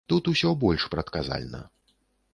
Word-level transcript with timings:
Тут 0.11 0.29
усё 0.31 0.53
больш 0.63 0.87
прадказальна. 0.95 1.61